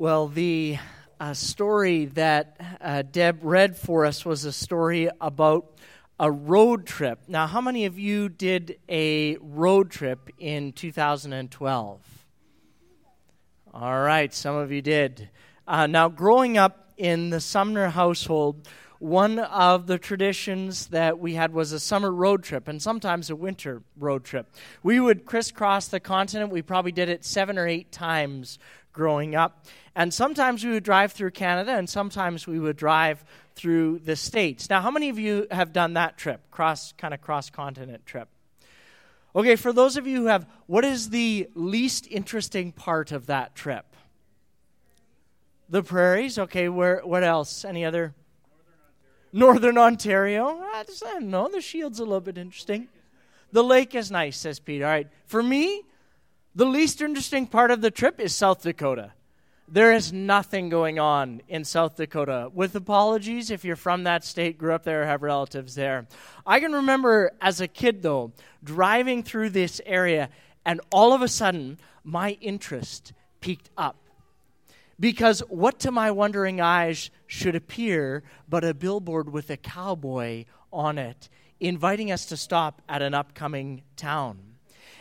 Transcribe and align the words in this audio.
Well, 0.00 0.28
the 0.28 0.78
uh, 1.18 1.34
story 1.34 2.04
that 2.04 2.78
uh, 2.80 3.02
Deb 3.02 3.40
read 3.42 3.76
for 3.76 4.06
us 4.06 4.24
was 4.24 4.44
a 4.44 4.52
story 4.52 5.10
about 5.20 5.74
a 6.20 6.30
road 6.30 6.86
trip. 6.86 7.22
Now, 7.26 7.48
how 7.48 7.60
many 7.60 7.84
of 7.84 7.98
you 7.98 8.28
did 8.28 8.78
a 8.88 9.38
road 9.40 9.90
trip 9.90 10.30
in 10.38 10.70
2012? 10.70 12.00
All 13.74 14.00
right, 14.00 14.32
some 14.32 14.54
of 14.54 14.70
you 14.70 14.82
did. 14.82 15.30
Uh, 15.66 15.88
now, 15.88 16.08
growing 16.08 16.56
up 16.56 16.92
in 16.96 17.30
the 17.30 17.40
Sumner 17.40 17.88
household, 17.88 18.68
one 19.00 19.40
of 19.40 19.88
the 19.88 19.98
traditions 19.98 20.88
that 20.88 21.18
we 21.18 21.34
had 21.34 21.52
was 21.52 21.72
a 21.72 21.80
summer 21.80 22.12
road 22.12 22.44
trip 22.44 22.68
and 22.68 22.80
sometimes 22.80 23.30
a 23.30 23.36
winter 23.36 23.82
road 23.96 24.22
trip. 24.22 24.52
We 24.84 25.00
would 25.00 25.24
crisscross 25.24 25.88
the 25.88 26.00
continent. 26.00 26.52
We 26.52 26.62
probably 26.62 26.92
did 26.92 27.08
it 27.08 27.24
seven 27.24 27.58
or 27.58 27.66
eight 27.66 27.90
times 27.90 28.60
growing 28.98 29.36
up. 29.36 29.64
And 29.94 30.12
sometimes 30.12 30.64
we 30.64 30.72
would 30.72 30.82
drive 30.82 31.12
through 31.12 31.30
Canada, 31.30 31.72
and 31.72 31.88
sometimes 31.88 32.48
we 32.48 32.58
would 32.58 32.76
drive 32.76 33.24
through 33.54 34.00
the 34.00 34.16
States. 34.16 34.68
Now, 34.68 34.80
how 34.82 34.90
many 34.90 35.08
of 35.08 35.20
you 35.20 35.46
have 35.52 35.72
done 35.72 35.94
that 35.94 36.18
trip, 36.18 36.50
cross 36.50 36.92
kind 36.98 37.14
of 37.14 37.20
cross 37.20 37.48
continent 37.48 38.04
trip? 38.06 38.28
Okay, 39.36 39.54
for 39.54 39.72
those 39.72 39.96
of 39.96 40.06
you 40.06 40.22
who 40.22 40.26
have, 40.26 40.46
what 40.66 40.84
is 40.84 41.10
the 41.10 41.48
least 41.54 42.08
interesting 42.10 42.72
part 42.72 43.12
of 43.12 43.26
that 43.26 43.54
trip? 43.54 43.86
The 45.68 45.82
prairies. 45.82 46.38
Okay, 46.38 46.68
where? 46.68 47.00
What 47.04 47.22
else? 47.22 47.64
Any 47.64 47.84
other? 47.84 48.14
Northern 49.32 49.78
Ontario. 49.78 50.42
Northern 50.42 50.58
Ontario. 50.58 50.64
I, 50.74 50.84
just, 50.84 51.04
I 51.04 51.12
don't 51.12 51.30
know. 51.30 51.48
The 51.48 51.60
Shield's 51.60 52.00
a 52.00 52.04
little 52.04 52.20
bit 52.20 52.36
interesting. 52.36 52.88
The 53.52 53.62
lake 53.62 53.94
is 53.94 54.10
nice, 54.10 54.38
says 54.38 54.58
Pete. 54.58 54.82
All 54.82 54.88
right. 54.88 55.08
For 55.26 55.42
me, 55.42 55.82
the 56.54 56.66
least 56.66 57.00
interesting 57.00 57.46
part 57.46 57.70
of 57.70 57.80
the 57.80 57.90
trip 57.90 58.20
is 58.20 58.34
South 58.34 58.62
Dakota. 58.62 59.12
There 59.70 59.92
is 59.92 60.14
nothing 60.14 60.70
going 60.70 60.98
on 60.98 61.42
in 61.46 61.62
South 61.62 61.96
Dakota. 61.96 62.50
With 62.54 62.74
apologies 62.74 63.50
if 63.50 63.66
you're 63.66 63.76
from 63.76 64.04
that 64.04 64.24
state, 64.24 64.56
grew 64.56 64.72
up 64.72 64.82
there, 64.82 65.04
have 65.04 65.22
relatives 65.22 65.74
there. 65.74 66.06
I 66.46 66.58
can 66.58 66.72
remember 66.72 67.32
as 67.42 67.60
a 67.60 67.68
kid, 67.68 68.02
though, 68.02 68.32
driving 68.64 69.22
through 69.22 69.50
this 69.50 69.82
area, 69.84 70.30
and 70.64 70.80
all 70.90 71.12
of 71.12 71.20
a 71.20 71.28
sudden, 71.28 71.78
my 72.02 72.38
interest 72.40 73.12
peaked 73.40 73.68
up. 73.76 73.96
Because 74.98 75.40
what 75.48 75.78
to 75.80 75.92
my 75.92 76.10
wondering 76.10 76.62
eyes 76.62 77.10
should 77.26 77.54
appear 77.54 78.22
but 78.48 78.64
a 78.64 78.72
billboard 78.72 79.30
with 79.30 79.50
a 79.50 79.58
cowboy 79.58 80.46
on 80.72 80.96
it, 80.96 81.28
inviting 81.60 82.10
us 82.10 82.24
to 82.26 82.38
stop 82.38 82.80
at 82.88 83.02
an 83.02 83.12
upcoming 83.12 83.82
town? 83.96 84.47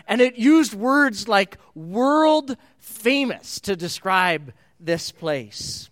And 0.07 0.21
it 0.21 0.37
used 0.37 0.73
words 0.73 1.27
like 1.27 1.57
world 1.75 2.55
famous 2.79 3.59
to 3.61 3.75
describe 3.75 4.53
this 4.79 5.11
place. 5.11 5.89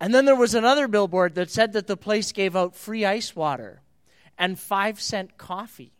And 0.00 0.14
then 0.14 0.24
there 0.24 0.34
was 0.34 0.54
another 0.54 0.88
billboard 0.88 1.34
that 1.34 1.50
said 1.50 1.74
that 1.74 1.86
the 1.86 1.96
place 1.96 2.32
gave 2.32 2.56
out 2.56 2.74
free 2.74 3.04
ice 3.04 3.36
water 3.36 3.82
and 4.38 4.58
five 4.58 5.00
cent 5.00 5.36
coffee. 5.36 5.92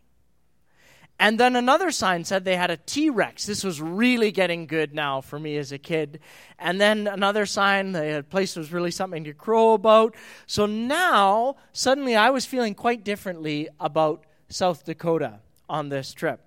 And 1.19 1.39
then 1.39 1.55
another 1.55 1.91
sign 1.91 2.25
said 2.25 2.43
they 2.43 2.57
had 2.57 2.71
a 2.71 2.77
T 2.77 3.09
Rex. 3.09 3.45
This 3.45 3.63
was 3.63 3.79
really 3.79 4.31
getting 4.31 4.65
good 4.65 4.95
now 4.95 5.21
for 5.21 5.39
me 5.39 5.57
as 5.57 5.71
a 5.71 5.77
kid. 5.77 6.19
And 6.57 6.81
then 6.81 7.07
another 7.07 7.45
sign, 7.45 7.91
the 7.91 8.25
place 8.27 8.55
was 8.55 8.73
really 8.73 8.91
something 8.91 9.23
to 9.25 9.33
crow 9.33 9.73
about. 9.73 10.15
So 10.47 10.65
now, 10.65 11.55
suddenly, 11.71 12.15
I 12.15 12.31
was 12.31 12.45
feeling 12.45 12.73
quite 12.73 13.05
differently 13.05 13.69
about 13.79 14.25
South 14.49 14.83
Dakota 14.83 15.39
on 15.69 15.89
this 15.89 16.13
trip 16.13 16.41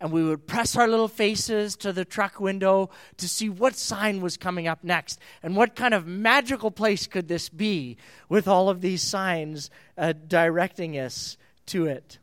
and 0.00 0.12
we 0.12 0.24
would 0.24 0.46
press 0.46 0.76
our 0.76 0.86
little 0.86 1.08
faces 1.08 1.76
to 1.76 1.92
the 1.92 2.04
truck 2.04 2.40
window 2.40 2.90
to 3.16 3.28
see 3.28 3.48
what 3.48 3.76
sign 3.76 4.20
was 4.20 4.36
coming 4.36 4.68
up 4.68 4.84
next 4.84 5.18
and 5.42 5.56
what 5.56 5.74
kind 5.74 5.94
of 5.94 6.06
magical 6.06 6.70
place 6.70 7.06
could 7.06 7.28
this 7.28 7.48
be 7.48 7.96
with 8.28 8.46
all 8.46 8.68
of 8.68 8.80
these 8.80 9.02
signs 9.02 9.70
uh, 9.96 10.12
directing 10.26 10.98
us 10.98 11.36
to 11.66 11.86
it. 11.86 12.18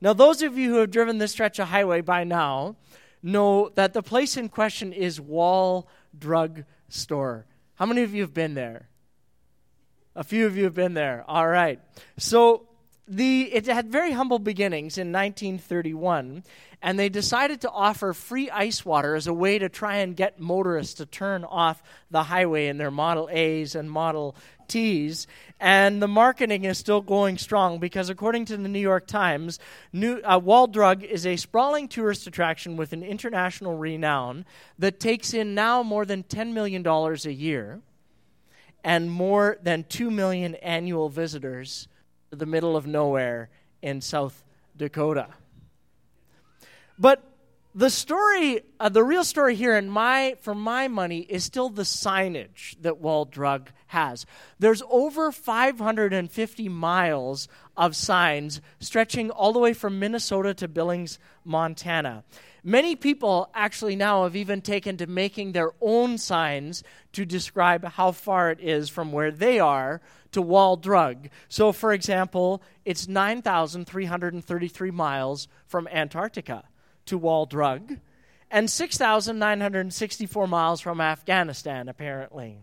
Now, 0.00 0.12
those 0.12 0.42
of 0.42 0.58
you 0.58 0.70
who 0.70 0.76
have 0.76 0.90
driven 0.90 1.18
this 1.18 1.32
stretch 1.32 1.58
of 1.58 1.68
highway 1.68 2.02
by 2.02 2.24
now 2.24 2.76
know 3.22 3.70
that 3.74 3.94
the 3.94 4.02
place 4.02 4.36
in 4.36 4.48
question 4.48 4.92
is 4.92 5.20
Wall 5.20 5.88
Drug 6.16 6.64
Store. 6.88 7.46
How 7.76 7.86
many 7.86 8.02
of 8.02 8.14
you 8.14 8.22
have 8.22 8.34
been 8.34 8.54
there? 8.54 8.88
A 10.14 10.24
few 10.24 10.46
of 10.46 10.56
you 10.56 10.64
have 10.64 10.74
been 10.74 10.94
there. 10.94 11.24
All 11.26 11.46
right. 11.46 11.80
So, 12.18 12.68
the, 13.08 13.42
it 13.52 13.66
had 13.66 13.88
very 13.88 14.12
humble 14.12 14.38
beginnings 14.38 14.98
in 14.98 15.12
1931, 15.12 16.42
and 16.82 16.98
they 16.98 17.08
decided 17.08 17.60
to 17.60 17.70
offer 17.70 18.12
free 18.12 18.50
ice 18.50 18.84
water 18.84 19.14
as 19.14 19.26
a 19.26 19.32
way 19.32 19.58
to 19.58 19.68
try 19.68 19.96
and 19.96 20.16
get 20.16 20.40
motorists 20.40 20.94
to 20.94 21.06
turn 21.06 21.44
off 21.44 21.82
the 22.10 22.24
highway 22.24 22.66
in 22.66 22.78
their 22.78 22.90
Model 22.90 23.28
A's 23.30 23.76
and 23.76 23.90
Model 23.90 24.34
T's. 24.66 25.28
And 25.60 26.02
the 26.02 26.08
marketing 26.08 26.64
is 26.64 26.78
still 26.78 27.00
going 27.00 27.38
strong 27.38 27.78
because, 27.78 28.08
according 28.08 28.46
to 28.46 28.56
the 28.56 28.68
New 28.68 28.80
York 28.80 29.06
Times, 29.06 29.60
New, 29.92 30.20
uh, 30.22 30.40
Wall 30.42 30.66
Drug 30.66 31.04
is 31.04 31.26
a 31.26 31.36
sprawling 31.36 31.86
tourist 31.86 32.26
attraction 32.26 32.76
with 32.76 32.92
an 32.92 33.04
international 33.04 33.78
renown 33.78 34.44
that 34.78 34.98
takes 34.98 35.32
in 35.32 35.54
now 35.54 35.82
more 35.82 36.04
than 36.04 36.24
$10 36.24 36.52
million 36.52 36.84
a 36.86 37.30
year 37.30 37.80
and 38.82 39.10
more 39.10 39.58
than 39.62 39.84
2 39.84 40.10
million 40.10 40.56
annual 40.56 41.08
visitors 41.08 41.86
to 41.86 41.95
the 42.38 42.46
middle 42.46 42.76
of 42.76 42.86
nowhere 42.86 43.50
in 43.82 44.00
South 44.00 44.44
Dakota. 44.76 45.28
But 46.98 47.22
the 47.76 47.90
story, 47.90 48.62
uh, 48.80 48.88
the 48.88 49.04
real 49.04 49.22
story 49.22 49.54
here, 49.54 49.76
in 49.76 49.90
my, 49.90 50.34
for 50.40 50.54
my 50.54 50.88
money, 50.88 51.18
is 51.18 51.44
still 51.44 51.68
the 51.68 51.82
signage 51.82 52.74
that 52.80 53.00
Wall 53.00 53.26
Drug 53.26 53.70
has. 53.88 54.24
There's 54.58 54.82
over 54.88 55.30
550 55.30 56.70
miles 56.70 57.48
of 57.76 57.94
signs 57.94 58.62
stretching 58.80 59.30
all 59.30 59.52
the 59.52 59.58
way 59.58 59.74
from 59.74 59.98
Minnesota 59.98 60.54
to 60.54 60.68
Billings, 60.68 61.18
Montana. 61.44 62.24
Many 62.64 62.96
people 62.96 63.50
actually 63.52 63.94
now 63.94 64.22
have 64.22 64.36
even 64.36 64.62
taken 64.62 64.96
to 64.96 65.06
making 65.06 65.52
their 65.52 65.72
own 65.82 66.16
signs 66.16 66.82
to 67.12 67.26
describe 67.26 67.84
how 67.84 68.10
far 68.12 68.50
it 68.50 68.58
is 68.58 68.88
from 68.88 69.12
where 69.12 69.30
they 69.30 69.60
are 69.60 70.00
to 70.32 70.40
Wall 70.40 70.78
Drug. 70.78 71.28
So, 71.50 71.72
for 71.72 71.92
example, 71.92 72.62
it's 72.86 73.06
9,333 73.06 74.90
miles 74.90 75.46
from 75.66 75.86
Antarctica 75.88 76.64
to 77.06 77.18
Wall 77.18 77.46
Drug, 77.46 77.98
and 78.50 78.70
6,964 78.70 80.46
miles 80.46 80.80
from 80.80 81.00
Afghanistan, 81.00 81.88
apparently. 81.88 82.58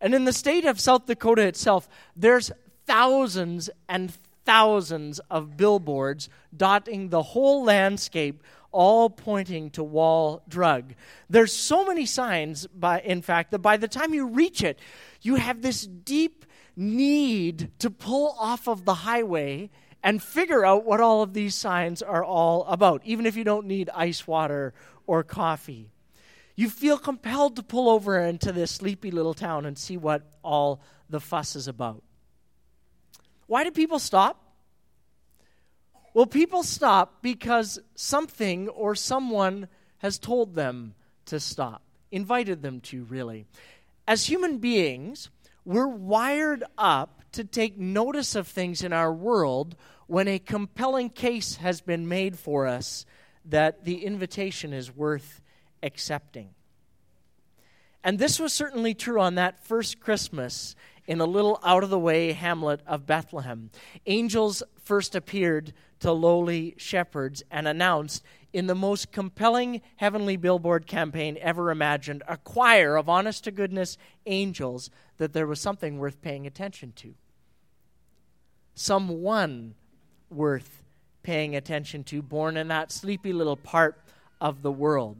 And 0.00 0.14
in 0.14 0.24
the 0.24 0.32
state 0.32 0.64
of 0.64 0.78
South 0.78 1.06
Dakota 1.06 1.42
itself, 1.46 1.88
there's 2.14 2.52
thousands 2.86 3.70
and 3.88 4.12
thousands 4.44 5.18
of 5.30 5.56
billboards 5.56 6.28
dotting 6.56 7.08
the 7.08 7.22
whole 7.22 7.64
landscape, 7.64 8.42
all 8.70 9.10
pointing 9.10 9.70
to 9.70 9.82
Wall 9.82 10.42
Drug. 10.48 10.94
There's 11.28 11.52
so 11.52 11.84
many 11.84 12.06
signs, 12.06 12.66
by, 12.68 13.00
in 13.00 13.22
fact, 13.22 13.50
that 13.50 13.58
by 13.58 13.76
the 13.76 13.88
time 13.88 14.14
you 14.14 14.26
reach 14.26 14.62
it, 14.62 14.78
you 15.22 15.34
have 15.34 15.62
this 15.62 15.86
deep 15.86 16.46
need 16.76 17.70
to 17.80 17.90
pull 17.90 18.36
off 18.38 18.68
of 18.68 18.84
the 18.84 18.94
highway 18.94 19.70
and 20.06 20.22
figure 20.22 20.64
out 20.64 20.84
what 20.84 21.00
all 21.00 21.20
of 21.22 21.34
these 21.34 21.52
signs 21.52 22.00
are 22.00 22.22
all 22.22 22.64
about, 22.66 23.02
even 23.04 23.26
if 23.26 23.34
you 23.34 23.42
don't 23.42 23.66
need 23.66 23.90
ice 23.92 24.24
water 24.24 24.72
or 25.04 25.24
coffee. 25.24 25.90
You 26.54 26.70
feel 26.70 26.96
compelled 26.96 27.56
to 27.56 27.64
pull 27.64 27.90
over 27.90 28.16
into 28.20 28.52
this 28.52 28.70
sleepy 28.70 29.10
little 29.10 29.34
town 29.34 29.66
and 29.66 29.76
see 29.76 29.96
what 29.96 30.22
all 30.44 30.80
the 31.10 31.18
fuss 31.18 31.56
is 31.56 31.66
about. 31.66 32.04
Why 33.48 33.64
do 33.64 33.72
people 33.72 33.98
stop? 33.98 34.40
Well, 36.14 36.26
people 36.26 36.62
stop 36.62 37.20
because 37.20 37.80
something 37.96 38.68
or 38.68 38.94
someone 38.94 39.66
has 39.98 40.20
told 40.20 40.54
them 40.54 40.94
to 41.24 41.40
stop, 41.40 41.82
invited 42.12 42.62
them 42.62 42.78
to, 42.82 43.02
really. 43.02 43.44
As 44.06 44.26
human 44.26 44.58
beings, 44.58 45.30
we're 45.64 45.88
wired 45.88 46.62
up 46.78 47.22
to 47.32 47.42
take 47.42 47.76
notice 47.76 48.36
of 48.36 48.46
things 48.46 48.84
in 48.84 48.92
our 48.92 49.12
world 49.12 49.74
when 50.06 50.28
a 50.28 50.38
compelling 50.38 51.10
case 51.10 51.56
has 51.56 51.80
been 51.80 52.08
made 52.08 52.38
for 52.38 52.66
us 52.66 53.04
that 53.44 53.84
the 53.84 54.04
invitation 54.04 54.72
is 54.72 54.94
worth 54.94 55.40
accepting. 55.82 56.50
And 58.04 58.18
this 58.18 58.38
was 58.38 58.52
certainly 58.52 58.94
true 58.94 59.20
on 59.20 59.34
that 59.34 59.64
first 59.64 60.00
Christmas 60.00 60.76
in 61.06 61.20
a 61.20 61.26
little 61.26 61.60
out 61.64 61.84
of 61.84 61.90
the 61.90 61.98
way 61.98 62.32
hamlet 62.32 62.80
of 62.86 63.06
Bethlehem. 63.06 63.70
Angels 64.06 64.62
first 64.80 65.14
appeared 65.14 65.72
to 66.00 66.12
lowly 66.12 66.74
shepherds 66.76 67.42
and 67.50 67.66
announced, 67.66 68.22
in 68.52 68.68
the 68.68 68.74
most 68.74 69.12
compelling 69.12 69.82
heavenly 69.96 70.36
billboard 70.36 70.86
campaign 70.86 71.36
ever 71.40 71.70
imagined, 71.70 72.22
a 72.26 72.36
choir 72.36 72.96
of 72.96 73.08
honest 73.08 73.44
to 73.44 73.50
goodness 73.50 73.98
angels, 74.24 74.90
that 75.18 75.32
there 75.32 75.46
was 75.46 75.60
something 75.60 75.98
worth 75.98 76.22
paying 76.22 76.46
attention 76.46 76.92
to. 76.96 77.14
Someone 78.74 79.74
worth 80.30 80.82
paying 81.22 81.56
attention 81.56 82.04
to, 82.04 82.22
born 82.22 82.56
in 82.56 82.68
that 82.68 82.92
sleepy 82.92 83.32
little 83.32 83.56
part 83.56 84.00
of 84.40 84.62
the 84.62 84.72
world. 84.72 85.16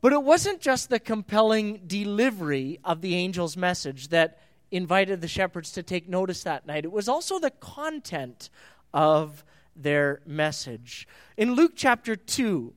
But 0.00 0.12
it 0.12 0.22
wasn't 0.22 0.60
just 0.60 0.90
the 0.90 1.00
compelling 1.00 1.82
delivery 1.86 2.78
of 2.84 3.00
the 3.00 3.16
angel's 3.16 3.56
message 3.56 4.08
that 4.08 4.40
invited 4.70 5.20
the 5.20 5.28
shepherds 5.28 5.72
to 5.72 5.82
take 5.82 6.08
notice 6.08 6.42
that 6.42 6.66
night, 6.66 6.84
it 6.84 6.92
was 6.92 7.08
also 7.08 7.38
the 7.38 7.50
content 7.50 8.50
of 8.92 9.44
their 9.74 10.20
message. 10.26 11.06
In 11.36 11.54
Luke 11.54 11.72
chapter 11.76 12.16
2, 12.16 12.72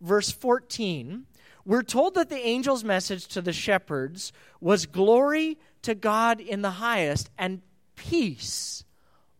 verse 0.00 0.30
14, 0.30 1.26
we're 1.64 1.82
told 1.82 2.14
that 2.14 2.28
the 2.28 2.36
angel's 2.36 2.84
message 2.84 3.26
to 3.28 3.42
the 3.42 3.52
shepherds 3.52 4.32
was 4.60 4.86
glory 4.86 5.58
to 5.82 5.94
God 5.94 6.40
in 6.40 6.62
the 6.62 6.70
highest 6.72 7.30
and 7.36 7.60
peace 7.96 8.84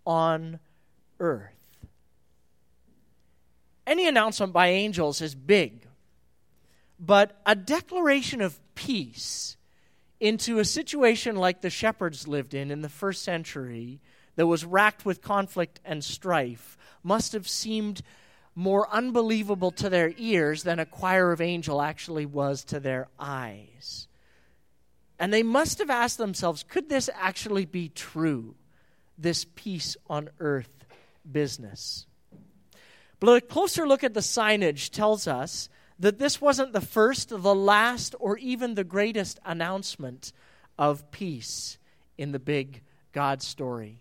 on 0.05 0.59
earth. 1.21 1.53
Any 3.87 4.09
announcement 4.09 4.53
by 4.53 4.69
angels 4.69 5.21
is 5.21 5.35
big, 5.35 5.87
but 6.99 7.41
a 7.47 7.55
declaration 7.55 8.41
of 8.41 8.59
peace 8.75 9.57
into 10.19 10.59
a 10.59 10.65
situation 10.65 11.37
like 11.37 11.61
the 11.61 11.71
shepherds 11.71 12.27
lived 12.27 12.55
in 12.55 12.71
in 12.71 12.83
the 12.83 12.89
first 12.89 13.23
century 13.23 14.01
that 14.35 14.47
was 14.47 14.65
racked 14.65 15.05
with 15.05 15.23
conflict 15.23 15.81
and 15.85 16.03
strife 16.03 16.77
must 17.03 17.33
have 17.33 17.49
seemed 17.49 18.03
more 18.55 18.89
unbelievable 18.91 19.71
to 19.71 19.89
their 19.91 20.13
ears 20.17 20.63
than 20.63 20.79
a 20.79 20.87
choir 20.87 21.31
of 21.31 21.41
angel 21.41 21.83
actually 21.83 22.27
was 22.27 22.65
to 22.65 22.81
their 22.81 23.07
eyes. 23.21 24.09
And 25.19 25.33
they 25.33 25.43
must 25.43 25.79
have 25.79 25.91
asked 25.91 26.19
themselves 26.19 26.63
could 26.63 26.89
this 26.89 27.09
actually 27.15 27.67
be 27.67 27.89
true, 27.91 28.55
this 29.19 29.47
peace 29.55 29.97
on 30.09 30.31
earth 30.41 30.86
business? 31.33 32.07
But 33.19 33.37
a 33.37 33.41
closer 33.41 33.87
look 33.87 34.05
at 34.05 34.15
the 34.15 34.21
signage 34.21 34.91
tells 34.91 35.27
us 35.27 35.69
that 35.99 36.19
this 36.19 36.41
wasn't 36.41 36.73
the 36.73 36.81
first, 36.81 37.31
the 37.31 37.55
last, 37.55 38.15
or 38.21 38.37
even 38.39 38.75
the 38.75 38.85
greatest 38.85 39.41
announcement 39.45 40.33
of 40.79 41.11
peace 41.11 41.79
in 42.19 42.33
the 42.33 42.39
big 42.39 42.83
God 43.13 43.43
story. 43.43 44.01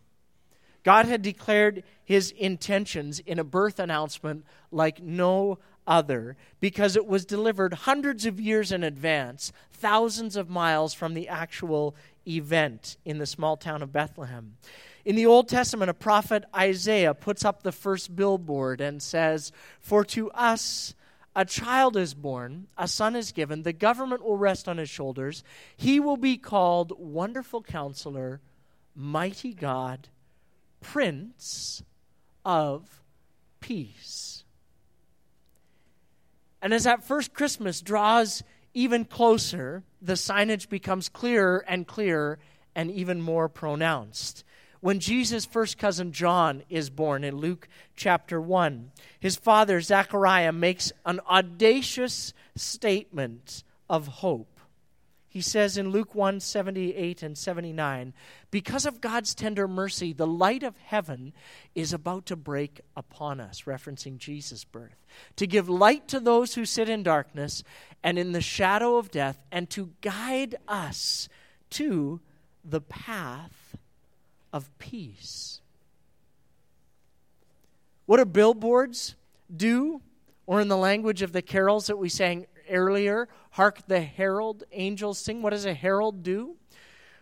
God 0.83 1.05
had 1.05 1.21
declared 1.21 1.83
his 2.03 2.31
intentions 2.31 3.19
in 3.19 3.39
a 3.39 3.43
birth 3.43 3.79
announcement 3.79 4.45
like 4.71 5.01
no 5.01 5.57
other 5.87 6.35
because 6.59 6.95
it 6.95 7.05
was 7.05 7.25
delivered 7.25 7.73
hundreds 7.73 8.25
of 8.25 8.39
years 8.39 8.71
in 8.71 8.83
advance, 8.83 9.51
thousands 9.71 10.35
of 10.35 10.49
miles 10.49 10.93
from 10.93 11.13
the 11.13 11.27
actual 11.27 11.95
event 12.27 12.97
in 13.05 13.17
the 13.17 13.25
small 13.25 13.57
town 13.57 13.81
of 13.81 13.91
Bethlehem. 13.93 14.57
In 15.05 15.15
the 15.15 15.27
Old 15.27 15.47
Testament, 15.47 15.91
a 15.91 15.93
prophet 15.93 16.45
Isaiah 16.55 17.13
puts 17.13 17.45
up 17.45 17.61
the 17.61 17.71
first 17.71 18.15
billboard 18.15 18.81
and 18.81 19.01
says, 19.01 19.51
For 19.79 20.03
to 20.05 20.31
us 20.31 20.95
a 21.35 21.45
child 21.45 21.95
is 21.95 22.15
born, 22.15 22.67
a 22.75 22.87
son 22.87 23.15
is 23.15 23.31
given, 23.31 23.61
the 23.61 23.73
government 23.73 24.23
will 24.23 24.37
rest 24.37 24.67
on 24.67 24.77
his 24.77 24.89
shoulders. 24.89 25.43
He 25.77 25.99
will 25.99 26.17
be 26.17 26.37
called 26.37 26.93
Wonderful 26.97 27.61
Counselor, 27.61 28.41
Mighty 28.95 29.53
God 29.53 30.07
Prince 30.81 31.83
of 32.43 33.03
Peace. 33.59 34.43
And 36.63 36.73
as 36.73 36.85
that 36.85 37.03
first 37.03 37.33
Christmas 37.33 37.81
draws 37.81 38.41
even 38.73 39.05
closer, 39.05 39.83
the 40.01 40.13
signage 40.13 40.67
becomes 40.67 41.09
clearer 41.09 41.63
and 41.67 41.85
clearer 41.85 42.39
and 42.73 42.89
even 42.89 43.21
more 43.21 43.47
pronounced. 43.47 44.43
When 44.85 44.99
Jesus' 44.99 45.47
first 45.47 45.79
cousin 45.79 46.11
John 46.11 46.61
is 46.69 46.91
born 46.91 47.23
in 47.23 47.37
Luke 47.37 47.67
chapter 47.95 48.39
1, 48.39 48.91
his 49.19 49.35
father 49.35 49.81
Zechariah 49.81 50.51
makes 50.51 50.91
an 51.07 51.21
audacious 51.27 52.35
statement 52.55 53.63
of 53.89 54.05
hope. 54.05 54.59
He 55.27 55.41
says 55.41 55.79
in 55.79 55.89
Luke 55.89 56.13
1 56.13 56.39
78 56.39 57.23
and 57.23 57.35
79, 57.35 58.13
because 58.51 58.85
of 58.85 59.01
God's 59.01 59.33
tender 59.33 59.67
mercy, 59.67 60.13
the 60.13 60.27
light 60.27 60.61
of 60.61 60.77
heaven 60.77 61.33
is 61.73 61.91
about 61.91 62.27
to 62.27 62.35
break 62.35 62.81
upon 62.95 63.39
us, 63.39 63.63
referencing 63.63 64.19
Jesus' 64.19 64.65
birth, 64.65 65.03
to 65.35 65.47
give 65.47 65.67
light 65.67 66.07
to 66.09 66.19
those 66.19 66.53
who 66.53 66.63
sit 66.63 66.89
in 66.89 67.01
darkness 67.01 67.63
and 68.03 68.19
in 68.19 68.33
the 68.33 68.39
shadow 68.39 68.97
of 68.97 69.09
death, 69.09 69.41
and 69.51 69.67
to 69.71 69.93
guide 70.01 70.57
us 70.67 71.27
to 71.71 72.21
the 72.63 72.81
path 72.81 73.64
of 74.55 74.75
peace. 74.79 75.59
What 78.05 78.17
do 78.17 78.25
billboards 78.25 79.15
do? 79.53 80.01
Or 80.47 80.61
in 80.61 80.69
the 80.69 80.77
language 80.77 81.21
of 81.21 81.33
the 81.33 81.41
carols 81.41 81.87
that 81.87 81.97
we 81.97 82.07
sang 82.07 82.45
earlier, 82.69 83.27
hark 83.51 83.85
the 83.87 83.99
herald 83.99 84.63
angels 84.71 85.17
sing. 85.17 85.41
What 85.41 85.49
does 85.49 85.65
a 85.65 85.73
herald 85.73 86.23
do? 86.23 86.55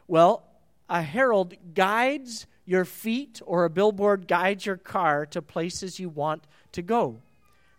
Well, 0.07 0.43
a 0.87 1.01
herald 1.01 1.55
guides 1.73 2.45
your 2.65 2.85
feet, 2.85 3.41
or 3.45 3.65
a 3.65 3.69
billboard 3.69 4.27
guides 4.27 4.67
your 4.67 4.77
car 4.77 5.25
to 5.25 5.41
places 5.41 5.99
you 5.99 6.09
want 6.09 6.43
to 6.73 6.83
go, 6.83 7.19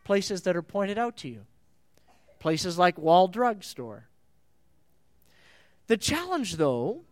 places 0.02 0.42
that 0.42 0.56
are 0.56 0.62
pointed 0.62 0.98
out 0.98 1.16
to 1.18 1.28
you, 1.28 1.46
places 2.40 2.76
like 2.76 2.98
Wall 2.98 3.28
Drug 3.28 3.62
Store. 3.62 4.08
The 5.86 5.96
challenge, 5.96 6.56
though, 6.56 7.04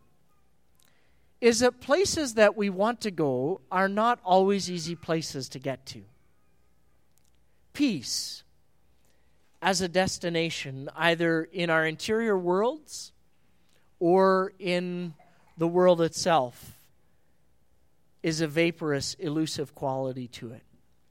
is 1.42 1.58
that 1.58 1.80
places 1.80 2.34
that 2.34 2.56
we 2.56 2.70
want 2.70 3.00
to 3.00 3.10
go 3.10 3.60
are 3.70 3.88
not 3.88 4.20
always 4.24 4.70
easy 4.70 4.94
places 4.94 5.48
to 5.48 5.58
get 5.58 5.84
to. 5.84 6.00
Peace 7.72 8.44
as 9.60 9.80
a 9.80 9.88
destination, 9.88 10.88
either 10.94 11.42
in 11.52 11.68
our 11.68 11.84
interior 11.84 12.38
worlds 12.38 13.10
or 13.98 14.52
in 14.60 15.14
the 15.58 15.66
world 15.66 16.00
itself, 16.00 16.78
is 18.22 18.40
a 18.40 18.46
vaporous, 18.46 19.14
elusive 19.14 19.74
quality 19.74 20.28
to 20.28 20.52
it. 20.52 20.62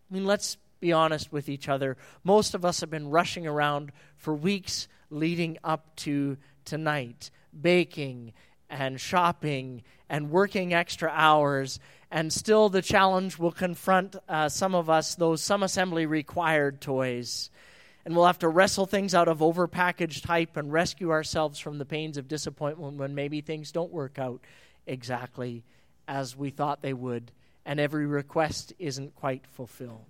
I 0.09 0.13
mean, 0.13 0.25
let's 0.25 0.55
be 0.79 0.93
honest 0.93 1.33
with 1.33 1.49
each 1.49 1.67
other. 1.67 1.97
Most 2.23 2.53
of 2.53 2.63
us 2.63 2.79
have 2.79 2.89
been 2.89 3.09
rushing 3.09 3.45
around 3.45 3.91
for 4.15 4.33
weeks 4.33 4.87
leading 5.09 5.57
up 5.61 5.93
to 5.97 6.37
tonight, 6.63 7.31
baking 7.59 8.31
and 8.69 8.99
shopping 8.99 9.83
and 10.11 10.29
working 10.29 10.75
extra 10.75 11.09
hours. 11.11 11.79
And 12.11 12.31
still, 12.31 12.69
the 12.69 12.83
challenge 12.83 13.39
will 13.39 13.51
confront 13.51 14.15
uh, 14.29 14.49
some 14.49 14.75
of 14.75 14.91
us 14.91 15.15
those 15.15 15.41
some 15.41 15.63
assembly 15.63 16.05
required 16.05 16.81
toys 16.81 17.49
and 18.05 18.15
we'll 18.15 18.25
have 18.25 18.39
to 18.39 18.47
wrestle 18.47 18.85
things 18.85 19.13
out 19.13 19.27
of 19.27 19.39
overpackaged 19.39 20.25
hype 20.25 20.57
and 20.57 20.73
rescue 20.73 21.11
ourselves 21.11 21.59
from 21.59 21.77
the 21.77 21.85
pains 21.85 22.17
of 22.17 22.27
disappointment 22.27 22.97
when 22.97 23.15
maybe 23.15 23.41
things 23.41 23.71
don't 23.71 23.91
work 23.91 24.17
out 24.17 24.41
exactly 24.87 25.63
as 26.07 26.35
we 26.35 26.49
thought 26.49 26.81
they 26.81 26.93
would, 26.93 27.31
and 27.65 27.79
every 27.79 28.05
request 28.05 28.73
isn't 28.79 29.15
quite 29.15 29.45
fulfilled. 29.45 30.05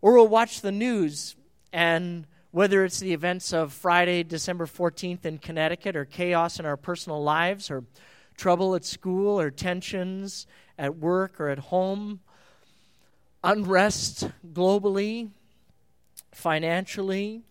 Or 0.00 0.14
we'll 0.14 0.26
watch 0.26 0.62
the 0.62 0.72
news, 0.72 1.36
and 1.72 2.26
whether 2.52 2.84
it's 2.84 3.00
the 3.00 3.12
events 3.12 3.52
of 3.52 3.72
Friday, 3.72 4.22
December 4.22 4.66
14th 4.66 5.24
in 5.24 5.38
Connecticut, 5.38 5.96
or 5.96 6.04
chaos 6.04 6.60
in 6.60 6.66
our 6.66 6.76
personal 6.76 7.22
lives, 7.22 7.70
or 7.70 7.84
trouble 8.36 8.74
at 8.74 8.84
school, 8.84 9.40
or 9.40 9.50
tensions 9.50 10.46
at 10.78 10.96
work 10.96 11.40
or 11.40 11.48
at 11.48 11.58
home, 11.58 12.20
unrest 13.44 14.30
globally, 14.52 15.30
financially. 16.32 17.42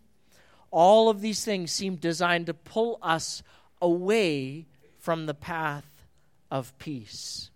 All 0.71 1.09
of 1.09 1.21
these 1.21 1.43
things 1.43 1.71
seem 1.71 1.95
designed 1.95 2.45
to 2.47 2.53
pull 2.53 2.97
us 3.01 3.43
away 3.81 4.65
from 4.99 5.25
the 5.25 5.33
path 5.33 6.05
of 6.49 6.77
peace. 6.77 7.50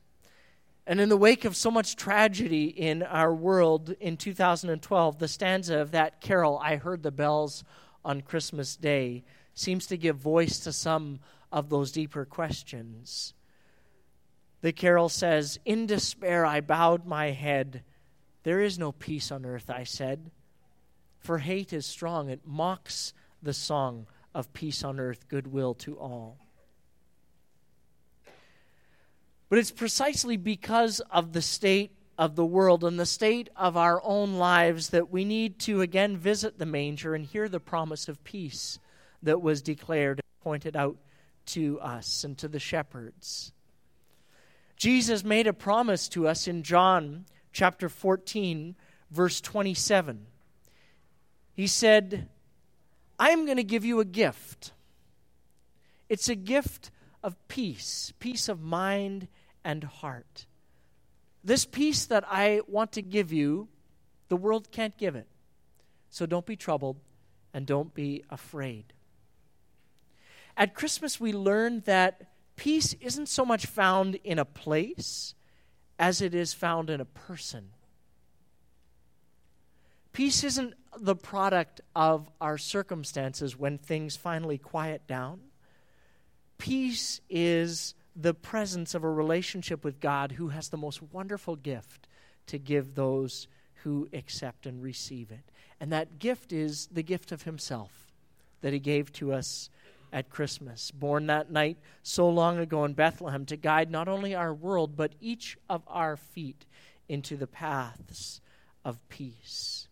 And 0.88 1.02
in 1.02 1.10
the 1.10 1.18
wake 1.18 1.46
of 1.46 1.56
so 1.56 1.72
much 1.72 1.96
tragedy 1.96 2.66
in 2.66 3.02
our 3.02 3.34
world 3.34 3.96
in 4.00 4.18
2012, 4.18 5.18
the 5.18 5.28
stanza 5.28 5.80
of 5.80 5.92
that 5.92 6.22
carol, 6.22 6.60
I 6.62 6.76
Heard 6.76 7.02
the 7.02 7.12
Bells 7.12 7.64
on 8.04 8.22
Christmas 8.22 8.76
Day, 8.76 9.24
seems 9.56 9.88
to 9.88 9.98
give 9.98 10.18
voice 10.18 10.60
to 10.60 10.72
some 10.72 11.20
of 11.52 11.70
those 11.70 11.92
deeper 11.92 12.24
questions. 12.24 13.34
The 14.62 14.74
carol 14.74 15.10
says, 15.10 15.60
In 15.66 15.88
despair 15.88 16.46
I 16.46 16.62
bowed 16.62 17.06
my 17.08 17.32
head. 17.32 17.84
There 18.44 18.62
is 18.62 18.78
no 18.78 18.92
peace 18.92 19.32
on 19.32 19.44
earth, 19.44 19.72
I 19.72 19.86
said. 19.86 20.30
For 21.18 21.40
hate 21.40 21.74
is 21.74 21.88
strong, 21.88 22.30
it 22.30 22.42
mocks 22.46 23.14
the 23.42 23.54
song 23.54 24.06
of 24.36 24.54
peace 24.54 24.84
on 24.84 25.00
earth, 25.00 25.28
goodwill 25.28 25.74
to 25.76 25.98
all. 25.98 26.45
But 29.50 29.60
it's 29.60 29.72
precisely 29.72 30.38
because 30.38 31.00
of 31.12 31.34
the 31.34 31.42
state 31.42 31.92
of 32.18 32.36
the 32.36 32.46
world 32.46 32.84
and 32.84 33.00
the 33.00 33.06
state 33.06 33.50
of 33.56 33.76
our 33.76 34.02
own 34.04 34.36
lives 34.36 34.90
that 34.90 35.12
we 35.12 35.26
need 35.26 35.60
to 35.60 35.82
again 35.82 36.18
visit 36.18 36.58
the 36.58 36.66
manger 36.66 37.14
and 37.14 37.26
hear 37.26 37.50
the 37.50 37.60
promise 37.60 38.08
of 38.08 38.24
peace 38.24 38.80
that 39.22 39.42
was 39.42 39.62
declared 39.62 40.20
and 40.20 40.44
pointed 40.44 40.76
out 40.76 40.98
to 41.46 41.80
us 41.80 42.24
and 42.24 42.38
to 42.38 42.48
the 42.48 42.60
shepherds. 42.60 43.52
Jesus 44.78 45.24
made 45.24 45.48
a 45.48 45.54
promise 45.54 46.08
to 46.10 46.28
us 46.28 46.48
in 46.48 46.64
John 46.64 47.26
chapter 47.52 47.90
14, 47.90 48.76
verse 49.12 49.42
27. 49.42 50.26
He 51.54 51.68
said, 51.68 52.28
I'm 53.18 53.46
going 53.46 53.58
to 53.58 53.64
give 53.64 53.86
you 53.86 54.00
a 54.00 54.06
gift. 54.06 54.74
It's 56.10 56.30
a 56.30 56.36
gift 56.36 56.92
of 57.26 57.36
peace, 57.48 58.14
peace 58.20 58.48
of 58.48 58.62
mind 58.62 59.28
and 59.64 59.84
heart. 59.84 60.46
This 61.44 61.66
peace 61.66 62.06
that 62.06 62.24
I 62.28 62.62
want 62.68 62.92
to 62.94 63.02
give 63.02 63.34
you, 63.34 63.68
the 64.30 64.38
world 64.38 64.72
can't 64.72 64.96
give 64.96 65.16
it. 65.16 65.28
So 66.12 66.28
don't 66.28 66.46
be 66.46 66.56
troubled 66.56 66.98
and 67.52 67.66
don't 67.66 67.96
be 67.96 68.24
afraid. 68.30 68.94
At 70.56 70.76
Christmas, 70.76 71.20
we 71.20 71.34
learn 71.34 71.82
that 71.82 72.30
peace 72.56 72.94
isn't 73.02 73.28
so 73.28 73.44
much 73.44 73.66
found 73.66 74.16
in 74.24 74.38
a 74.38 74.46
place 74.46 75.34
as 75.98 76.22
it 76.22 76.36
is 76.36 76.54
found 76.54 76.92
in 76.92 77.02
a 77.02 77.06
person. 77.06 77.72
Peace 80.14 80.44
isn't 80.44 80.76
the 80.96 81.16
product 81.16 81.82
of 81.96 82.30
our 82.40 82.60
circumstances 82.60 83.58
when 83.58 83.80
things 83.80 84.16
finally 84.16 84.60
quiet 84.60 85.08
down. 85.08 85.40
Peace 86.58 87.22
is 87.30 87.96
the 88.16 88.34
presence 88.34 88.96
of 88.96 89.04
a 89.04 89.10
relationship 89.10 89.84
with 89.84 90.00
God 90.00 90.34
who 90.34 90.50
has 90.50 90.70
the 90.70 90.78
most 90.78 91.02
wonderful 91.02 91.56
gift 91.56 92.08
to 92.48 92.58
give 92.58 92.96
those 92.96 93.48
who 93.84 94.08
accept 94.14 94.66
and 94.66 94.82
receive 94.82 95.32
it. 95.32 95.52
And 95.80 95.92
that 95.92 96.18
gift 96.18 96.54
is 96.54 96.88
the 96.92 97.04
gift 97.04 97.32
of 97.32 97.44
Himself 97.44 98.12
that 98.62 98.74
He 98.74 98.80
gave 98.80 99.12
to 99.14 99.34
us 99.34 99.70
at 100.14 100.30
Christmas, 100.30 100.92
born 100.92 101.28
that 101.28 101.52
night 101.52 101.78
so 102.02 102.30
long 102.30 102.58
ago 102.58 102.86
in 102.86 102.94
Bethlehem 102.94 103.46
to 103.48 103.58
guide 103.58 103.92
not 103.92 104.08
only 104.08 104.34
our 104.34 104.54
world, 104.54 104.96
but 104.96 105.14
each 105.20 105.58
of 105.70 105.84
our 105.88 106.16
feet 106.16 106.66
into 107.10 107.36
the 107.36 107.48
paths 107.48 108.40
of 108.84 108.98
peace. 109.10 109.88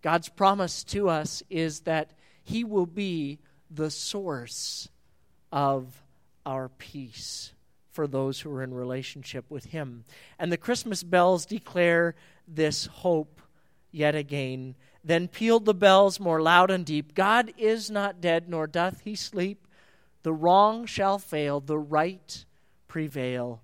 God's 0.00 0.28
promise 0.28 0.82
to 0.84 1.08
us 1.08 1.42
is 1.50 1.80
that 1.80 2.12
He 2.42 2.64
will 2.64 2.86
be 2.86 3.38
the 3.70 3.90
source 3.90 4.88
of 5.54 6.02
our 6.44 6.68
peace 6.68 7.52
for 7.92 8.08
those 8.08 8.40
who 8.40 8.50
are 8.50 8.62
in 8.62 8.74
relationship 8.74 9.48
with 9.48 9.66
Him. 9.66 10.04
And 10.36 10.50
the 10.50 10.56
Christmas 10.56 11.04
bells 11.04 11.46
declare 11.46 12.16
this 12.46 12.86
hope 12.86 13.40
yet 13.92 14.16
again. 14.16 14.74
Then 15.04 15.28
pealed 15.28 15.64
the 15.64 15.72
bells 15.72 16.18
more 16.18 16.42
loud 16.42 16.72
and 16.72 16.84
deep 16.84 17.14
God 17.14 17.52
is 17.56 17.88
not 17.88 18.20
dead, 18.20 18.48
nor 18.48 18.66
doth 18.66 19.02
he 19.02 19.14
sleep. 19.14 19.68
The 20.24 20.32
wrong 20.32 20.86
shall 20.86 21.18
fail, 21.18 21.60
the 21.60 21.78
right 21.78 22.44
prevail, 22.88 23.60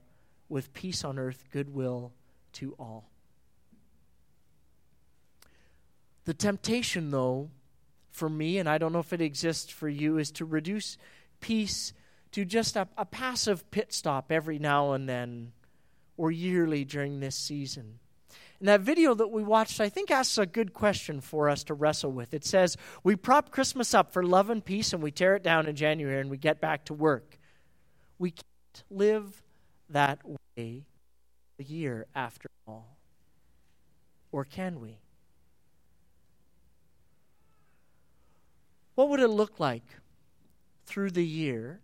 with 0.48 0.72
peace 0.72 1.02
on 1.02 1.18
earth, 1.18 1.44
goodwill 1.50 2.12
to 2.52 2.76
all. 2.78 3.08
The 6.24 6.34
temptation, 6.34 7.10
though, 7.10 7.50
for 8.12 8.28
me, 8.28 8.58
and 8.58 8.68
I 8.68 8.78
don't 8.78 8.92
know 8.92 8.98
if 9.00 9.12
it 9.12 9.20
exists 9.20 9.72
for 9.72 9.88
you, 9.88 10.18
is 10.18 10.30
to 10.32 10.44
reduce 10.44 10.98
peace 11.40 11.92
to 12.32 12.44
just 12.44 12.76
a, 12.76 12.88
a 12.96 13.04
passive 13.04 13.70
pit 13.70 13.92
stop 13.92 14.30
every 14.30 14.58
now 14.58 14.92
and 14.92 15.08
then 15.08 15.52
or 16.16 16.30
yearly 16.30 16.84
during 16.84 17.20
this 17.20 17.36
season. 17.36 17.98
And 18.60 18.68
that 18.68 18.82
video 18.82 19.14
that 19.14 19.28
we 19.28 19.42
watched, 19.42 19.80
I 19.80 19.88
think, 19.88 20.10
asks 20.10 20.36
a 20.36 20.44
good 20.44 20.74
question 20.74 21.22
for 21.22 21.48
us 21.48 21.64
to 21.64 21.74
wrestle 21.74 22.12
with. 22.12 22.34
It 22.34 22.44
says, 22.44 22.76
We 23.02 23.16
prop 23.16 23.50
Christmas 23.50 23.94
up 23.94 24.12
for 24.12 24.22
love 24.22 24.50
and 24.50 24.62
peace, 24.62 24.92
and 24.92 25.02
we 25.02 25.10
tear 25.10 25.34
it 25.34 25.42
down 25.42 25.66
in 25.66 25.74
January 25.74 26.20
and 26.20 26.30
we 26.30 26.36
get 26.36 26.60
back 26.60 26.84
to 26.84 26.94
work. 26.94 27.38
We 28.18 28.32
can't 28.32 28.84
live 28.90 29.42
that 29.88 30.20
way 30.26 30.84
a 31.58 31.62
year 31.62 32.06
after 32.14 32.50
all. 32.68 32.98
Or 34.30 34.44
can 34.44 34.78
we? 34.78 34.98
What 38.94 39.08
would 39.08 39.20
it 39.20 39.28
look 39.28 39.58
like 39.58 39.99
through 40.90 41.12
the 41.12 41.24
year 41.24 41.80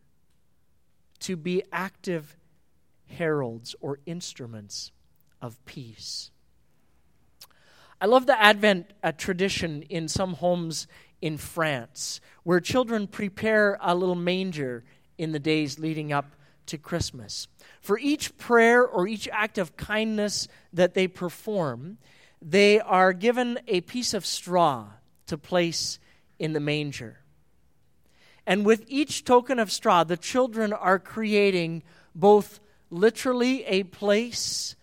to 1.21 1.37
be 1.37 1.63
active 1.73 2.37
heralds 3.07 3.77
or 3.81 4.01
instruments 4.05 4.91
of 5.41 5.65
peace? 5.65 6.33
I 8.01 8.07
love 8.07 8.27
the 8.27 8.39
Advent 8.39 8.93
uh, 9.03 9.13
tradition 9.13 9.83
in 9.83 10.09
some 10.09 10.35
homes 10.35 10.89
in 11.23 11.39
France 11.39 12.21
where 12.43 12.59
children 12.59 13.07
prepare 13.07 13.79
a 13.81 13.95
little 13.95 14.17
manger 14.17 14.83
in 15.17 15.31
the 15.31 15.39
days 15.39 15.79
leading 15.79 16.13
up 16.13 16.35
to 16.67 16.77
Christmas. 16.77 17.47
For 17.81 17.99
each 17.99 18.37
prayer 18.37 18.85
or 18.85 19.07
each 19.07 19.29
act 19.33 19.57
of 19.57 19.77
kindness 19.77 20.49
that 20.73 20.95
they 20.95 21.07
perform, 21.07 21.99
they 22.43 22.81
are 22.81 23.13
given 23.13 23.61
a 23.69 23.83
piece 23.83 24.13
of 24.15 24.27
straw 24.27 24.89
to 25.29 25.39
place 25.39 26.01
in 26.41 26.53
the 26.53 26.61
manger. 26.61 27.21
And 28.47 28.65
with 28.65 28.85
each 28.87 29.25
token 29.25 29.59
of 29.59 29.73
straw, 29.73 30.05
the 30.05 30.17
children 30.17 30.73
are 30.73 30.99
creating 30.99 31.83
both 32.15 32.61
literally 32.91 33.65
a 33.65 33.83
place 33.83 34.77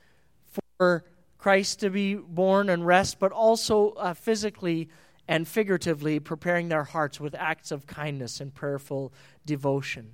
for 0.77 1.05
Christ 1.37 1.79
to 1.79 1.89
be 1.89 2.15
born 2.15 2.69
and 2.69 2.85
rest, 2.85 3.19
but 3.19 3.31
also 3.31 3.91
uh, 3.91 4.13
physically 4.13 4.89
and 5.27 5.47
figuratively 5.47 6.19
preparing 6.19 6.67
their 6.67 6.83
hearts 6.83 7.19
with 7.19 7.35
acts 7.35 7.71
of 7.71 7.87
kindness 7.87 8.41
and 8.41 8.53
prayerful 8.53 9.13
devotion. 9.45 10.11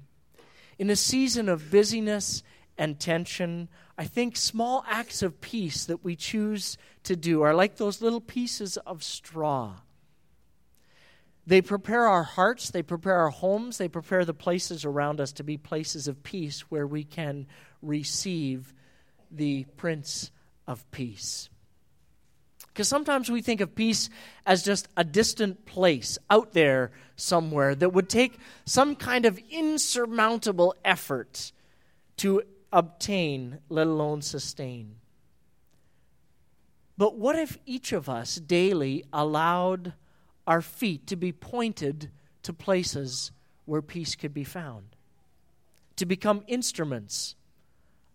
In 0.77 0.89
a 0.89 0.95
season 0.95 1.49
of 1.49 1.71
busyness 1.71 2.43
and 2.77 2.99
tension, 2.99 3.67
I 3.97 4.05
think 4.05 4.37
small 4.37 4.85
acts 4.87 5.21
of 5.21 5.41
peace 5.41 5.85
that 5.85 6.03
we 6.03 6.15
choose 6.15 6.77
to 7.03 7.15
do 7.15 7.41
are 7.41 7.53
like 7.53 7.77
those 7.77 8.01
little 8.01 8.21
pieces 8.21 8.77
of 8.77 9.03
straw. 9.03 9.73
They 11.49 11.63
prepare 11.63 12.05
our 12.05 12.21
hearts, 12.21 12.69
they 12.69 12.83
prepare 12.83 13.15
our 13.15 13.31
homes, 13.31 13.79
they 13.79 13.87
prepare 13.87 14.23
the 14.23 14.35
places 14.35 14.85
around 14.85 15.19
us 15.19 15.31
to 15.31 15.43
be 15.43 15.57
places 15.57 16.07
of 16.07 16.21
peace 16.21 16.61
where 16.69 16.85
we 16.85 17.03
can 17.03 17.47
receive 17.81 18.71
the 19.31 19.65
Prince 19.75 20.29
of 20.67 20.89
peace. 20.91 21.49
Because 22.67 22.87
sometimes 22.87 23.31
we 23.31 23.41
think 23.41 23.61
of 23.61 23.73
peace 23.73 24.11
as 24.45 24.61
just 24.61 24.89
a 24.95 25.03
distant 25.03 25.65
place 25.65 26.19
out 26.29 26.53
there 26.53 26.91
somewhere 27.15 27.73
that 27.73 27.93
would 27.93 28.09
take 28.09 28.37
some 28.65 28.95
kind 28.95 29.25
of 29.25 29.39
insurmountable 29.49 30.75
effort 30.85 31.51
to 32.17 32.43
obtain, 32.71 33.57
let 33.69 33.87
alone 33.87 34.21
sustain. 34.21 34.97
But 36.95 37.17
what 37.17 37.35
if 37.35 37.57
each 37.65 37.91
of 37.91 38.07
us 38.07 38.35
daily 38.35 39.03
allowed 39.11 39.93
our 40.49 40.63
feet 40.63 41.05
to 41.05 41.15
be 41.15 41.31
pointed 41.31 42.09
to 42.41 42.51
places 42.51 43.31
where 43.65 43.83
peace 43.83 44.15
could 44.15 44.33
be 44.33 44.43
found? 44.43 44.83
To 45.97 46.07
become 46.07 46.43
instruments 46.47 47.35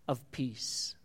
of 0.05 0.29
peace. 0.33 0.95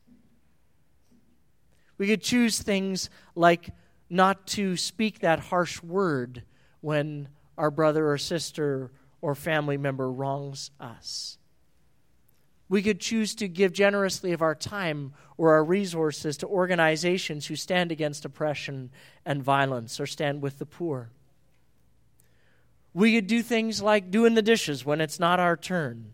We 1.99 2.09
could 2.09 2.21
choose 2.21 2.61
things 2.61 3.11
like 3.37 3.71
not 4.11 4.49
to 4.49 4.77
speak 4.77 5.21
that 5.21 5.39
harsh 5.39 5.81
word 5.85 6.43
when 6.81 7.29
our 7.57 7.71
brother 7.71 8.11
or 8.11 8.19
sister 8.19 8.91
or 9.21 9.37
family 9.37 9.77
member 9.77 10.11
wrongs 10.11 10.73
us. 10.81 11.39
We 12.69 12.83
could 12.83 12.99
choose 12.99 13.37
to 13.37 13.47
give 13.47 13.73
generously 13.73 14.33
of 14.33 14.43
our 14.43 14.57
time 14.57 15.13
or 15.37 15.53
our 15.53 15.63
resources 15.63 16.37
to 16.39 16.49
organizations 16.49 17.47
who 17.47 17.55
stand 17.55 17.93
against 17.93 18.25
oppression 18.25 18.91
and 19.25 19.43
violence 19.45 20.01
or 20.01 20.07
stand 20.07 20.43
with 20.43 20.59
the 20.59 20.67
poor. 20.67 21.11
We 22.92 23.14
could 23.14 23.26
do 23.26 23.42
things 23.42 23.80
like 23.80 24.11
doing 24.11 24.35
the 24.35 24.42
dishes 24.42 24.85
when 24.85 25.00
it's 25.00 25.20
not 25.20 25.40
our 25.40 25.56
turn. 25.56 26.12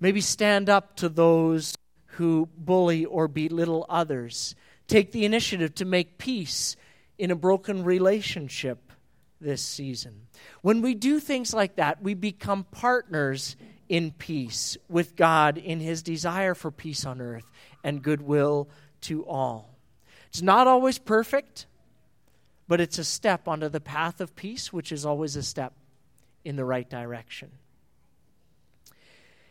Maybe 0.00 0.20
stand 0.20 0.68
up 0.68 0.96
to 0.96 1.08
those 1.08 1.74
who 2.06 2.48
bully 2.56 3.04
or 3.04 3.28
belittle 3.28 3.86
others. 3.88 4.54
Take 4.88 5.12
the 5.12 5.24
initiative 5.24 5.74
to 5.76 5.84
make 5.84 6.18
peace 6.18 6.76
in 7.18 7.30
a 7.30 7.36
broken 7.36 7.84
relationship 7.84 8.92
this 9.40 9.62
season. 9.62 10.26
When 10.60 10.82
we 10.82 10.94
do 10.94 11.20
things 11.20 11.54
like 11.54 11.76
that, 11.76 12.02
we 12.02 12.14
become 12.14 12.64
partners 12.64 13.56
in 13.88 14.10
peace 14.12 14.76
with 14.88 15.16
God 15.16 15.58
in 15.58 15.80
His 15.80 16.02
desire 16.02 16.54
for 16.54 16.70
peace 16.70 17.04
on 17.04 17.20
earth 17.20 17.44
and 17.84 18.02
goodwill 18.02 18.68
to 19.02 19.26
all. 19.26 19.76
It's 20.28 20.42
not 20.42 20.66
always 20.66 20.98
perfect, 20.98 21.66
but 22.68 22.80
it's 22.80 22.98
a 22.98 23.04
step 23.04 23.48
onto 23.48 23.68
the 23.68 23.80
path 23.80 24.20
of 24.20 24.34
peace, 24.36 24.72
which 24.72 24.92
is 24.92 25.04
always 25.04 25.36
a 25.36 25.42
step 25.42 25.72
in 26.44 26.56
the 26.56 26.64
right 26.64 26.88
direction. 26.88 27.50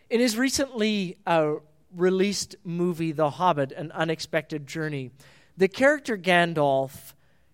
In 0.09 0.19
his 0.19 0.37
recently 0.37 1.17
uh, 1.25 1.55
released 1.95 2.55
movie, 2.63 3.11
The 3.11 3.31
Hobbit 3.31 3.71
An 3.71 3.91
Unexpected 3.91 4.67
Journey, 4.67 5.11
the 5.57 5.67
character 5.67 6.17
Gandalf 6.17 7.13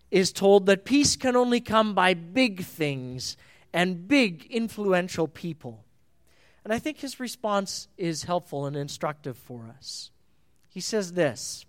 is 0.09 0.31
told 0.31 0.65
that 0.67 0.85
peace 0.85 1.15
can 1.15 1.35
only 1.35 1.59
come 1.59 1.93
by 1.93 2.13
big 2.13 2.63
things 2.63 3.37
and 3.73 4.07
big, 4.07 4.47
influential 4.49 5.27
people. 5.27 5.83
And 6.63 6.73
I 6.73 6.79
think 6.79 6.99
his 6.99 7.19
response 7.19 7.87
is 7.97 8.23
helpful 8.23 8.65
and 8.65 8.75
instructive 8.75 9.37
for 9.37 9.73
us. 9.77 10.11
He 10.69 10.79
says 10.79 11.13
this 11.13 11.65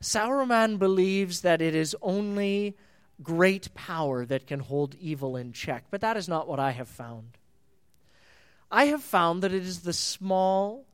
Sauron 0.00 0.78
believes 0.78 1.40
that 1.40 1.60
it 1.60 1.74
is 1.74 1.96
only 2.00 2.76
great 3.22 3.74
power 3.74 4.24
that 4.24 4.46
can 4.46 4.60
hold 4.60 4.94
evil 4.96 5.36
in 5.36 5.52
check. 5.52 5.84
But 5.90 6.00
that 6.02 6.16
is 6.16 6.28
not 6.28 6.46
what 6.46 6.60
I 6.60 6.70
have 6.70 6.88
found. 6.88 7.36
I 8.70 8.86
have 8.86 9.02
found 9.02 9.42
that 9.42 9.52
it 9.52 9.62
is 9.62 9.80
the 9.80 9.92
small, 9.92 10.84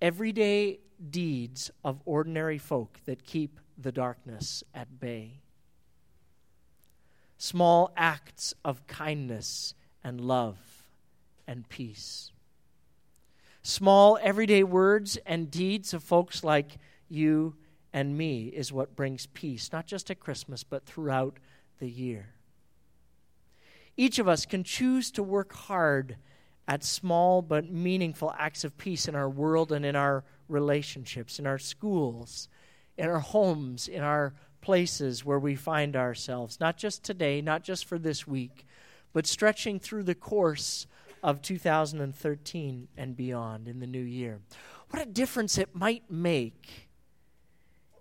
everyday 0.00 0.78
deeds 1.10 1.70
of 1.84 2.00
ordinary 2.04 2.58
folk 2.58 3.00
that 3.06 3.24
keep 3.24 3.58
the 3.76 3.92
darkness 3.92 4.62
at 4.74 5.00
bay. 5.00 5.40
Small 7.38 7.92
acts 7.96 8.54
of 8.64 8.86
kindness 8.86 9.74
and 10.04 10.20
love 10.20 10.56
and 11.46 11.68
peace. 11.68 12.30
Small, 13.62 14.18
everyday 14.22 14.62
words 14.62 15.18
and 15.26 15.50
deeds 15.50 15.92
of 15.92 16.02
folks 16.02 16.44
like 16.44 16.78
you 17.08 17.54
and 17.96 18.18
me 18.18 18.48
is 18.48 18.74
what 18.74 18.94
brings 18.94 19.24
peace, 19.24 19.72
not 19.72 19.86
just 19.86 20.10
at 20.10 20.20
Christmas, 20.20 20.62
but 20.62 20.84
throughout 20.84 21.38
the 21.78 21.88
year. 21.88 22.34
Each 23.96 24.18
of 24.18 24.28
us 24.28 24.44
can 24.44 24.64
choose 24.64 25.10
to 25.12 25.22
work 25.22 25.54
hard 25.54 26.18
at 26.68 26.84
small 26.84 27.40
but 27.40 27.70
meaningful 27.70 28.34
acts 28.38 28.64
of 28.64 28.76
peace 28.76 29.08
in 29.08 29.14
our 29.14 29.30
world 29.30 29.72
and 29.72 29.86
in 29.86 29.96
our 29.96 30.24
relationships, 30.46 31.38
in 31.38 31.46
our 31.46 31.56
schools, 31.58 32.50
in 32.98 33.08
our 33.08 33.20
homes, 33.20 33.88
in 33.88 34.02
our 34.02 34.34
places 34.60 35.24
where 35.24 35.38
we 35.38 35.54
find 35.54 35.96
ourselves, 35.96 36.60
not 36.60 36.76
just 36.76 37.02
today, 37.02 37.40
not 37.40 37.62
just 37.62 37.86
for 37.86 37.98
this 37.98 38.26
week, 38.26 38.66
but 39.14 39.26
stretching 39.26 39.80
through 39.80 40.02
the 40.02 40.14
course 40.14 40.86
of 41.22 41.40
2013 41.40 42.88
and 42.94 43.16
beyond 43.16 43.66
in 43.66 43.80
the 43.80 43.86
new 43.86 43.98
year. 43.98 44.40
What 44.90 45.00
a 45.00 45.06
difference 45.06 45.56
it 45.56 45.74
might 45.74 46.10
make 46.10 46.85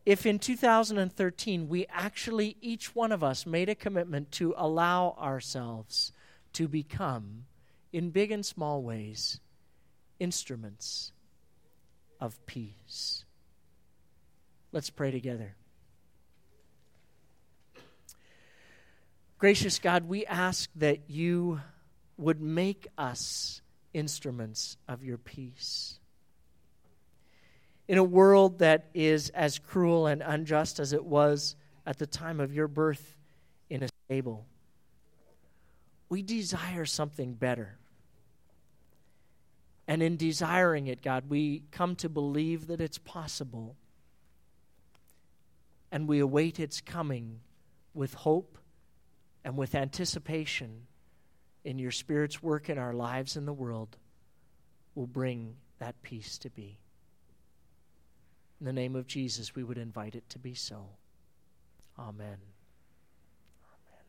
if 0.05 0.25
in 0.25 0.37
2013 0.37 1.67
we 1.67 1.87
actually, 1.89 2.57
each 2.61 2.93
one 2.95 3.11
of 3.11 3.23
us, 3.23 3.45
made 3.45 3.69
a 3.69 3.75
commitment 3.75 4.31
to 4.33 4.53
allow 4.55 5.15
ourselves 5.19 6.11
to 6.53 6.67
become, 6.67 7.45
in 7.91 8.11
big 8.11 8.31
and 8.31 8.45
small 8.45 8.83
ways, 8.83 9.39
instruments 10.19 11.11
of 12.19 12.43
peace. 12.45 13.25
Let's 14.71 14.89
pray 14.89 15.11
together. 15.11 15.55
Gracious 19.37 19.79
God, 19.79 20.07
we 20.07 20.25
ask 20.25 20.69
that 20.75 21.09
you 21.09 21.61
would 22.17 22.41
make 22.41 22.87
us 22.97 23.61
instruments 23.93 24.77
of 24.87 25.03
your 25.03 25.17
peace 25.17 25.99
in 27.87 27.97
a 27.97 28.03
world 28.03 28.59
that 28.59 28.89
is 28.93 29.29
as 29.29 29.59
cruel 29.59 30.07
and 30.07 30.23
unjust 30.25 30.79
as 30.79 30.93
it 30.93 31.05
was 31.05 31.55
at 31.85 31.97
the 31.97 32.07
time 32.07 32.39
of 32.39 32.53
your 32.53 32.67
birth 32.67 33.15
in 33.69 33.83
a 33.83 33.87
stable. 34.05 34.45
We 36.09 36.21
desire 36.21 36.85
something 36.85 37.33
better. 37.33 37.77
And 39.87 40.01
in 40.01 40.17
desiring 40.17 40.87
it, 40.87 41.01
God, 41.01 41.25
we 41.29 41.63
come 41.71 41.95
to 41.97 42.09
believe 42.09 42.67
that 42.67 42.81
it's 42.81 42.97
possible. 42.97 43.75
And 45.91 46.07
we 46.07 46.19
await 46.19 46.59
its 46.59 46.81
coming 46.81 47.39
with 47.93 48.13
hope 48.15 48.57
and 49.43 49.55
with 49.57 49.75
anticipation 49.75 50.87
in 51.63 51.77
your 51.77 51.91
Spirit's 51.91 52.41
work 52.41 52.69
in 52.69 52.77
our 52.77 52.93
lives 52.93 53.35
and 53.35 53.47
the 53.47 53.53
world 53.53 53.97
will 54.95 55.07
bring 55.07 55.55
that 55.79 56.01
peace 56.01 56.37
to 56.39 56.49
be. 56.49 56.79
In 58.59 58.65
the 58.65 58.73
name 58.73 58.95
of 58.95 59.07
Jesus, 59.07 59.55
we 59.55 59.63
would 59.63 59.77
invite 59.77 60.15
it 60.15 60.29
to 60.29 60.39
be 60.39 60.53
so. 60.53 60.87
Amen. 61.99 62.37